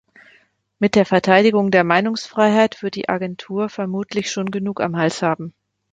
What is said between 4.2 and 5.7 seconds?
schon genug am Hals haben.